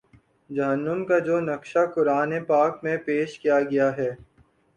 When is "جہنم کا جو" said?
0.49-1.39